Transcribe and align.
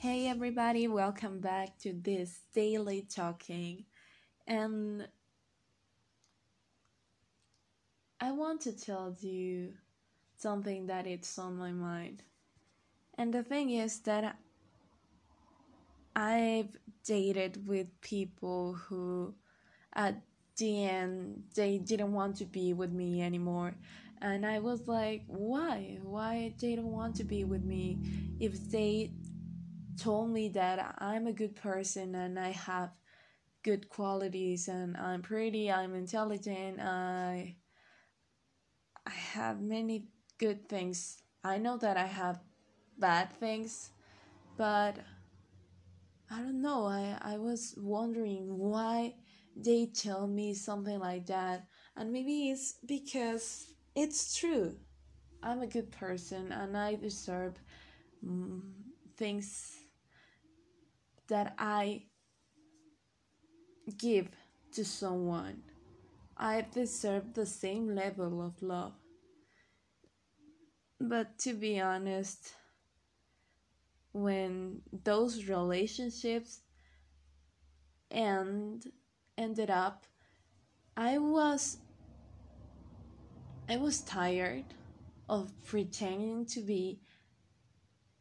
Hey 0.00 0.28
everybody, 0.28 0.86
welcome 0.86 1.40
back 1.40 1.76
to 1.80 1.92
this 1.92 2.42
daily 2.54 3.04
talking. 3.12 3.84
And 4.46 5.08
I 8.20 8.30
want 8.30 8.60
to 8.60 8.78
tell 8.78 9.16
you 9.18 9.72
something 10.36 10.86
that 10.86 11.08
it's 11.08 11.36
on 11.36 11.56
my 11.56 11.72
mind. 11.72 12.22
And 13.16 13.34
the 13.34 13.42
thing 13.42 13.70
is 13.70 13.98
that 14.02 14.36
I've 16.14 16.78
dated 17.04 17.66
with 17.66 17.88
people 18.00 18.74
who 18.74 19.34
at 19.94 20.22
the 20.58 20.84
end 20.84 21.42
they 21.56 21.78
didn't 21.78 22.12
want 22.12 22.36
to 22.36 22.44
be 22.44 22.72
with 22.72 22.92
me 22.92 23.20
anymore. 23.20 23.74
And 24.22 24.46
I 24.46 24.60
was 24.60 24.86
like, 24.86 25.24
why? 25.26 25.98
Why 26.04 26.54
they 26.60 26.76
don't 26.76 26.92
want 26.92 27.16
to 27.16 27.24
be 27.24 27.42
with 27.42 27.64
me 27.64 27.98
if 28.38 28.70
they 28.70 29.10
told 29.98 30.30
me 30.30 30.48
that 30.50 30.96
I'm 30.98 31.26
a 31.26 31.32
good 31.32 31.56
person 31.56 32.14
and 32.14 32.38
I 32.38 32.50
have 32.50 32.90
good 33.64 33.88
qualities 33.88 34.68
and 34.68 34.96
I'm 34.96 35.22
pretty, 35.22 35.70
I'm 35.72 35.94
intelligent, 35.94 36.80
I 36.80 37.56
I 39.06 39.10
have 39.10 39.60
many 39.60 40.08
good 40.38 40.68
things. 40.68 41.22
I 41.42 41.58
know 41.58 41.76
that 41.78 41.96
I 41.96 42.06
have 42.06 42.40
bad 42.98 43.32
things, 43.40 43.90
but 44.56 44.98
I 46.30 46.38
don't 46.40 46.60
know. 46.60 46.86
I, 46.86 47.18
I 47.20 47.38
was 47.38 47.74
wondering 47.78 48.58
why 48.58 49.14
they 49.56 49.86
tell 49.86 50.26
me 50.26 50.54
something 50.54 50.98
like 50.98 51.26
that. 51.26 51.66
And 51.96 52.12
maybe 52.12 52.50
it's 52.50 52.74
because 52.86 53.72
it's 53.94 54.36
true. 54.36 54.76
I'm 55.42 55.62
a 55.62 55.66
good 55.66 55.90
person 55.92 56.52
and 56.52 56.76
I 56.76 56.96
deserve 56.96 57.54
mm, 58.24 58.60
things 59.16 59.76
that 61.28 61.54
I 61.58 62.04
give 63.96 64.28
to 64.72 64.84
someone. 64.84 65.62
I 66.36 66.66
deserve 66.72 67.34
the 67.34 67.46
same 67.46 67.94
level 67.94 68.42
of 68.42 68.62
love. 68.62 68.94
But 71.00 71.38
to 71.38 71.52
be 71.54 71.80
honest, 71.80 72.52
when 74.12 74.82
those 75.04 75.46
relationships 75.46 76.60
end 78.10 78.90
ended 79.36 79.70
up, 79.70 80.04
I 80.96 81.18
was 81.18 81.78
I 83.68 83.76
was 83.76 84.00
tired 84.00 84.64
of 85.28 85.52
pretending 85.64 86.46
to 86.46 86.60
be 86.60 87.00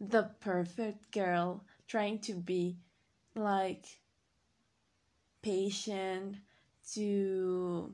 the 0.00 0.30
perfect 0.40 1.12
girl, 1.12 1.64
trying 1.86 2.18
to 2.20 2.34
be 2.34 2.76
like 3.38 3.86
patient 5.42 6.36
to 6.94 7.92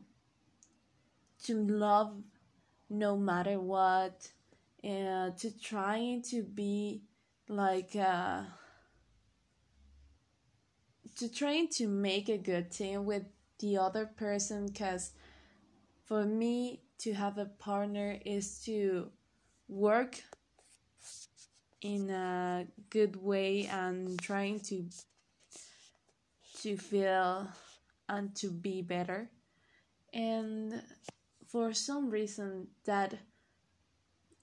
to 1.44 1.66
love 1.66 2.16
no 2.88 3.16
matter 3.16 3.60
what 3.60 4.30
and 4.82 5.36
to 5.36 5.50
trying 5.58 6.22
to 6.22 6.42
be 6.42 7.02
like 7.48 7.94
uh 7.96 8.42
to 11.16 11.28
trying 11.28 11.68
to 11.68 11.86
make 11.86 12.28
a 12.28 12.38
good 12.38 12.70
team 12.70 13.04
with 13.04 13.24
the 13.60 13.76
other 13.76 14.06
person 14.06 14.66
because 14.66 15.12
for 16.04 16.24
me 16.24 16.80
to 16.98 17.12
have 17.12 17.38
a 17.38 17.44
partner 17.44 18.18
is 18.24 18.58
to 18.60 19.10
work 19.68 20.22
in 21.82 22.10
a 22.10 22.66
good 22.90 23.16
way 23.16 23.66
and 23.66 24.20
trying 24.20 24.58
to 24.58 24.84
to 26.64 26.78
feel 26.78 27.46
and 28.08 28.34
to 28.36 28.50
be 28.50 28.80
better. 28.80 29.30
And 30.14 30.82
for 31.46 31.74
some 31.74 32.08
reason 32.08 32.68
that 32.86 33.14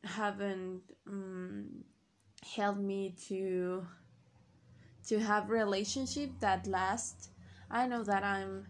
haven't 0.04 0.82
um, 1.08 1.84
helped 2.56 2.80
me 2.80 3.16
to 3.28 3.88
to 5.08 5.20
have 5.20 5.50
relationship 5.50 6.30
that 6.40 6.68
last. 6.68 7.32
I 7.72 7.88
know 7.88 8.04
that 8.04 8.24
I'm 8.24 8.68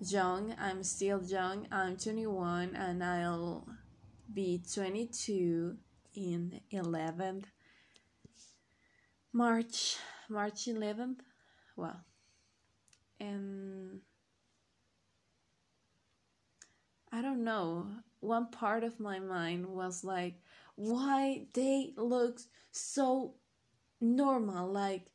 young. 0.00 0.52
I'm 0.58 0.82
still 0.82 1.22
young. 1.22 1.68
I'm 1.70 1.96
21 1.96 2.74
and 2.74 3.04
I'll 3.04 3.68
be 4.34 4.60
22 4.74 5.76
in 6.16 6.60
11th 6.72 7.44
March 9.32 9.96
March 10.28 10.66
11th 10.66 11.20
well 11.80 12.04
and 13.20 14.00
I 17.12 17.22
don't 17.22 17.44
know 17.44 17.86
one 18.20 18.50
part 18.50 18.84
of 18.84 19.00
my 19.00 19.18
mind 19.18 19.66
was 19.66 20.04
like 20.04 20.34
why 20.76 21.46
they 21.54 21.92
look 21.96 22.40
so 22.72 23.34
normal 24.00 24.70
like 24.72 25.06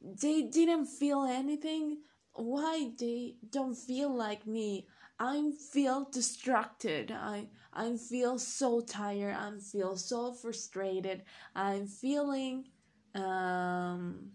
they 0.00 0.42
didn't 0.42 0.86
feel 0.86 1.24
anything 1.24 1.98
why 2.34 2.90
they 2.98 3.36
don't 3.50 3.74
feel 3.76 4.14
like 4.14 4.46
me 4.46 4.86
I 5.18 5.52
feel 5.72 6.04
distracted. 6.10 7.10
I 7.10 7.48
I 7.72 7.96
feel 7.96 8.38
so 8.38 8.80
tired. 8.82 9.34
I 9.34 9.50
feel 9.60 9.96
so 9.96 10.32
frustrated. 10.34 11.22
I'm 11.54 11.86
feeling 11.86 12.66
um, 13.14 14.32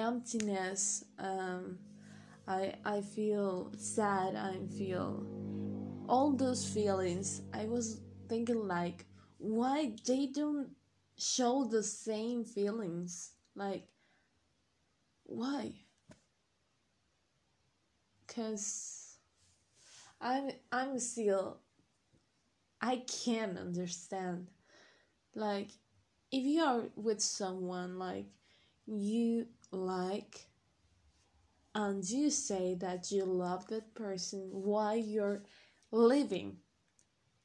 emptiness. 0.00 1.04
Um, 1.18 1.78
I 2.48 2.74
I 2.84 3.00
feel 3.02 3.72
sad. 3.78 4.34
I 4.36 4.56
feel 4.78 5.26
all 6.08 6.32
those 6.32 6.66
feelings. 6.66 7.42
I 7.52 7.66
was 7.66 8.00
thinking 8.28 8.66
like, 8.68 9.06
why 9.38 9.94
they 10.06 10.26
don't 10.26 10.70
show 11.18 11.64
the 11.64 11.82
same 11.82 12.44
feelings? 12.44 13.32
Like, 13.54 13.88
why? 15.24 15.72
Cause 18.26 19.18
I'm 20.20 20.50
I'm 20.72 20.98
still 20.98 21.60
I 22.80 22.96
can't 23.06 23.58
understand 23.58 24.48
like 25.34 25.70
if 26.32 26.44
you 26.44 26.62
are 26.62 26.84
with 26.96 27.20
someone 27.22 27.98
like 27.98 28.26
you 28.86 29.46
like 29.70 30.46
and 31.74 32.08
you 32.08 32.30
say 32.30 32.74
that 32.74 33.10
you 33.12 33.24
love 33.24 33.66
that 33.68 33.94
person 33.94 34.48
while 34.52 34.96
you're 34.96 35.42
living 35.92 36.56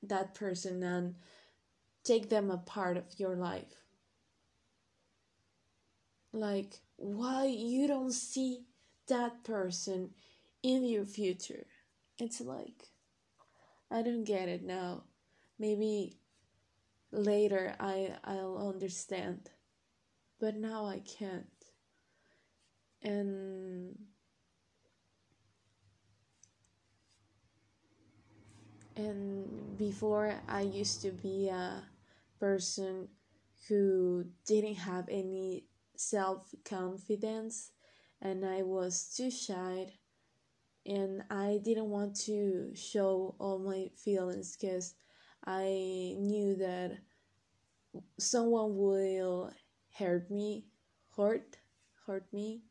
that 0.02 0.34
person 0.34 0.81
and 0.84 1.16
take 2.03 2.30
them 2.30 2.52
a 2.52 2.58
part 2.58 2.97
of 2.97 3.06
your 3.18 3.36
life 3.36 3.75
like 6.34 6.80
why 6.97 7.46
you 7.46 7.88
don't 7.88 8.13
see 8.13 8.62
that 9.07 9.44
person 9.44 10.09
in 10.63 10.84
your 10.86 11.06
future 11.06 11.66
it's 12.19 12.42
like 12.42 12.90
i 13.92 14.02
don't 14.02 14.24
get 14.24 14.50
it 14.50 14.63
now 14.63 15.03
maybe 15.59 16.18
later 17.12 17.75
I 17.80 18.16
I'll 18.24 18.57
understand. 18.74 19.50
But 20.40 20.56
now 20.56 20.86
I 20.86 21.00
can't. 21.00 21.47
And 23.03 23.95
and 28.95 29.78
before 29.78 30.33
I 30.47 30.61
used 30.61 31.01
to 31.01 31.11
be 31.11 31.50
a 31.50 31.83
person 32.39 33.09
who 33.67 34.25
didn't 34.45 34.75
have 34.75 35.06
any 35.09 35.65
self 35.95 36.53
confidence 36.63 37.71
and 38.21 38.45
I 38.45 38.63
was 38.63 39.13
too 39.15 39.31
shy 39.31 39.94
and 40.86 41.24
I 41.30 41.59
didn't 41.63 41.89
want 41.89 42.15
to 42.25 42.71
show 42.75 43.36
all 43.39 43.59
my 43.59 43.89
feelings 43.98 44.56
because 44.59 44.94
I 45.45 46.15
knew 46.19 46.56
that 46.57 46.98
someone 48.19 48.75
will 48.77 49.51
hurt 49.98 50.30
me, 50.30 50.65
hurt, 51.15 51.57
hurt 52.06 52.25
me, 52.33 52.62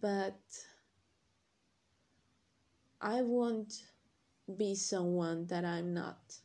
but 0.00 0.40
I 3.00 3.22
won't 3.22 3.82
be 4.56 4.74
someone 4.74 5.46
that 5.46 5.64
I'm 5.64 5.94
not. 5.94 6.36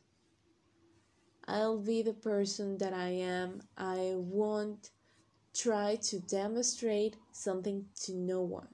I'll 1.46 1.78
be 1.78 2.02
the 2.02 2.12
person 2.12 2.78
that 2.78 2.92
I 2.92 3.08
am. 3.08 3.60
I 3.76 4.14
won't 4.16 4.90
try 5.54 5.96
to 5.96 6.18
demonstrate 6.20 7.16
something 7.32 7.86
to 8.02 8.14
no 8.14 8.42
one. 8.42 8.68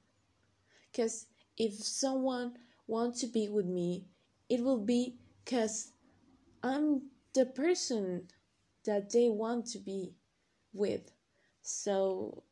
Because 0.90 1.26
if 1.56 1.75
someone 1.75 2.54
wants 2.86 3.20
to 3.20 3.26
be 3.26 3.48
with 3.48 3.66
me, 3.66 4.04
it 4.48 4.62
will 4.62 4.80
be 4.80 5.16
because 5.44 5.92
I'm 6.62 7.02
the 7.34 7.46
person 7.46 8.28
that 8.84 9.10
they 9.10 9.28
want 9.28 9.66
to 9.68 9.78
be 9.78 10.14
with. 10.72 11.12
So 11.62 12.42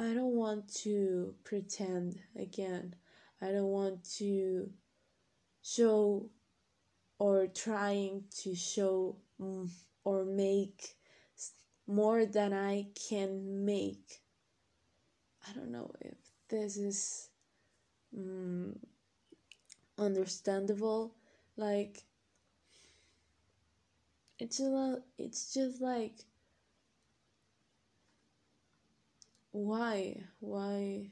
I 0.00 0.14
don't 0.14 0.36
want 0.36 0.72
to 0.82 1.34
pretend 1.42 2.20
again. 2.38 2.94
I 3.42 3.46
don't 3.46 3.72
want 3.72 4.04
to 4.18 4.70
show 5.62 6.30
or 7.18 7.48
trying 7.48 8.24
to 8.42 8.54
show 8.54 9.16
mm, 9.40 9.68
or 10.04 10.24
make 10.24 10.96
more 11.88 12.26
than 12.26 12.52
I 12.52 12.86
can 13.08 13.64
make. 13.64 14.20
I 15.48 15.52
don't 15.52 15.72
know 15.72 15.90
if 16.00 16.14
this 16.48 16.76
is 16.76 17.28
um, 18.16 18.78
understandable. 19.98 21.14
Like, 21.56 22.04
it's 24.38 24.60
a, 24.60 25.02
it's 25.18 25.52
just 25.54 25.80
like, 25.80 26.20
why, 29.58 30.22
why? 30.38 31.10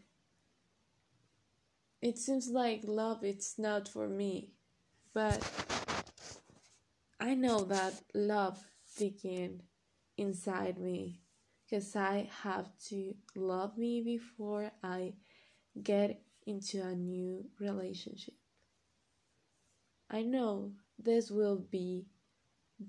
It 2.01 2.17
seems 2.17 2.49
like 2.49 2.83
love 2.85 3.25
it's 3.25 3.59
not 3.59 3.89
for 3.89 4.09
me, 4.09 4.53
but 5.13 5.43
I 7.19 7.35
know 7.35 7.65
that 7.65 7.95
love 8.15 8.63
begin 8.99 9.63
inside 10.17 10.79
me 10.79 11.23
because 11.65 11.97
I 11.97 12.31
have 12.43 12.69
to 12.91 13.15
love 13.35 13.77
me 13.77 14.03
before 14.03 14.71
I 14.81 15.15
get 15.83 16.23
into 16.47 16.83
a 16.83 16.95
new 16.95 17.47
relationship. 17.59 18.35
I 20.09 20.23
know 20.23 20.71
this 20.97 21.33
will 21.33 21.57
be 21.57 22.07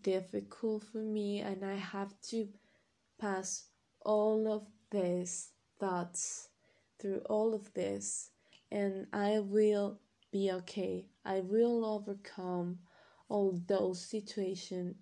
difficult 0.04 0.83
for 0.83 1.00
me 1.00 1.39
and 1.39 1.65
I 1.65 1.75
have 1.75 2.13
to 2.30 2.48
pass 3.19 3.63
all 4.01 4.48
of 4.54 4.68
these 4.92 5.50
thoughts 5.80 6.50
through 7.00 7.22
all 7.30 7.54
of 7.54 7.74
this 7.74 8.31
and 8.72 9.07
I 9.13 9.39
will 9.39 10.00
be 10.31 10.51
okay. 10.51 11.06
I 11.25 11.39
will 11.39 11.86
overcome 11.86 12.80
all 13.30 13.60
those 13.68 14.01
situations. 14.01 14.95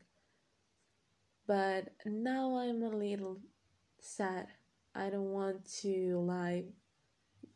But 1.48 1.90
now 2.06 2.58
I'm 2.58 2.82
a 2.82 2.90
little 2.90 3.40
sad. 4.00 4.48
I 4.96 5.10
don't 5.10 5.32
want 5.32 5.66
to 5.82 6.20
lie 6.20 6.66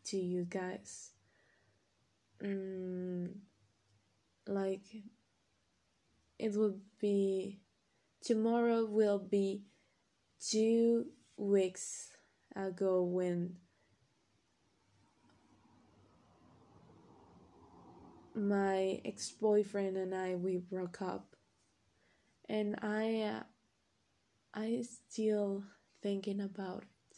to 0.06 0.18
you 0.18 0.46
guys. 0.46 1.12
Mm, 2.44 3.32
like, 4.48 4.86
it 6.38 6.54
would 6.54 6.80
be 7.00 7.60
tomorrow 8.22 8.86
will 8.86 9.20
be 9.20 9.64
two 10.40 11.06
weeks 11.38 12.12
ago 12.56 13.04
when 13.04 13.56
my 18.36 19.02
ex-boyfriend 19.06 19.98
and 19.98 20.16
I 20.16 20.36
we 20.36 20.58
broke 20.58 21.02
up. 21.02 21.36
And 22.48 22.78
I 22.82 23.22
uh, 23.22 23.44
I 24.54 24.84
still 24.84 25.64
thinking 26.02 26.42
about 26.42 26.84
it. 26.84 27.18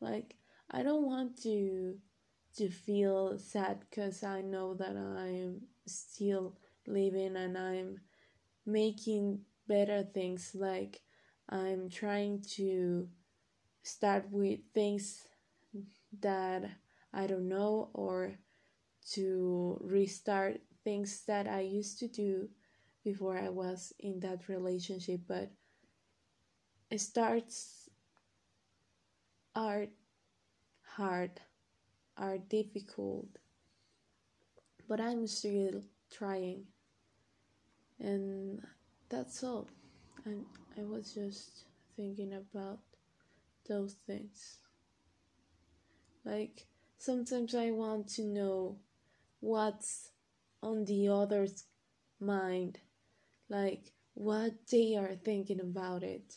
Like 0.00 0.36
I 0.70 0.82
don't 0.82 1.06
want 1.06 1.40
to 1.42 1.96
to 2.56 2.68
feel 2.68 3.38
sad 3.38 3.84
cuz 3.90 4.22
I 4.22 4.42
know 4.42 4.74
that 4.74 4.96
I'm 4.96 5.62
still 5.86 6.56
living 6.86 7.36
and 7.36 7.56
I'm 7.56 8.00
making 8.66 9.44
better 9.66 10.02
things. 10.02 10.54
Like 10.54 11.00
I'm 11.48 11.88
trying 11.88 12.42
to 12.56 13.08
start 13.84 14.24
with 14.30 14.58
things 14.72 15.28
that 16.20 16.64
I 17.12 17.26
don't 17.26 17.48
know 17.48 17.90
or 17.92 18.32
to 19.12 19.78
restart 19.84 20.60
things 20.82 21.22
that 21.26 21.46
I 21.46 21.60
used 21.60 21.98
to 22.00 22.08
do 22.08 22.48
before 23.04 23.38
I 23.38 23.50
was 23.50 23.92
in 24.00 24.20
that 24.20 24.48
relationship, 24.48 25.20
but 25.28 25.50
it 26.90 27.00
starts 27.00 27.90
are 29.54 29.86
hard, 30.82 31.40
are 32.16 32.38
difficult, 32.38 33.28
but 34.88 35.00
I'm 35.00 35.26
still 35.26 35.82
trying, 36.10 36.64
and 38.00 38.62
that's 39.08 39.44
all. 39.44 39.68
And 40.24 40.44
I 40.78 40.82
was 40.82 41.12
just 41.12 41.66
thinking 41.96 42.32
about 42.32 42.78
those 43.68 43.94
things. 44.06 44.58
Like 46.24 46.66
sometimes 46.98 47.54
I 47.54 47.70
want 47.70 48.08
to 48.14 48.22
know 48.22 48.76
what's 49.40 50.10
on 50.62 50.84
the 50.86 51.08
other's 51.08 51.64
mind, 52.20 52.78
like 53.48 53.92
what 54.14 54.52
they 54.70 54.96
are 54.96 55.14
thinking 55.14 55.60
about 55.60 56.02
it. 56.02 56.36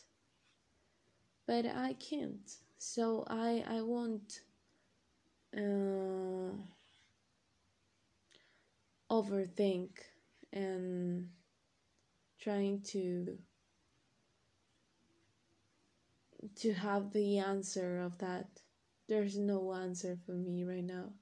But 1.46 1.64
I 1.64 1.94
can't, 1.94 2.50
so 2.76 3.24
I 3.28 3.64
I 3.66 3.80
won't 3.80 4.40
uh, 5.56 6.52
overthink 9.10 9.90
and 10.52 11.28
trying 12.38 12.80
to 12.82 13.38
to 16.58 16.74
have 16.74 17.12
the 17.12 17.38
answer 17.38 18.00
of 18.00 18.18
that. 18.18 18.46
There's 19.08 19.38
no 19.38 19.72
answer 19.72 20.18
for 20.26 20.32
me 20.32 20.64
right 20.64 20.84
now 20.84 21.12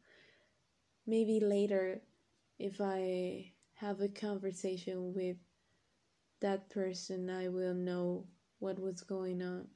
maybe 1.06 1.40
later 1.40 2.00
if 2.58 2.80
I 2.80 3.52
have 3.74 4.00
a 4.00 4.08
conversation 4.08 5.12
with 5.14 5.36
that 6.40 6.68
person, 6.70 7.30
I 7.30 7.48
will 7.48 7.74
know 7.74 8.26
what 8.58 8.78
was 8.78 9.02
going 9.02 9.42
on. 9.42 9.68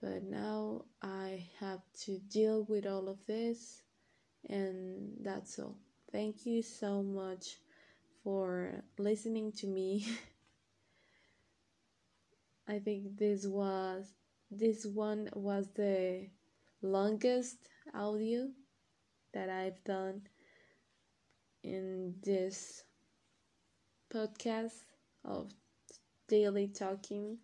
But 0.00 0.24
now 0.24 0.84
I 1.02 1.46
have 1.60 1.80
to 2.04 2.18
deal 2.18 2.64
with 2.68 2.86
all 2.86 3.08
of 3.08 3.24
this, 3.26 3.82
and 4.48 5.12
that's 5.20 5.58
all. 5.58 5.76
Thank 6.12 6.46
you 6.46 6.62
so 6.62 7.02
much 7.02 7.58
for 8.22 8.84
listening 8.98 9.52
to 9.52 9.66
me. 9.66 10.06
I 12.68 12.78
think 12.78 13.18
this 13.18 13.46
was 13.46 14.12
this 14.58 14.86
one 14.86 15.30
was 15.34 15.68
the 15.74 16.28
longest 16.82 17.58
audio 17.94 18.48
that 19.34 19.50
I've 19.50 19.82
done 19.84 20.22
in 21.64 22.14
this 22.22 22.84
podcast 24.12 24.84
of 25.24 25.50
daily 26.28 26.68
talking 26.68 27.38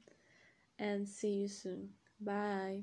and 0.79 1.09
see 1.09 1.35
you 1.43 1.49
soon. 1.49 1.90
Bye. 2.21 2.83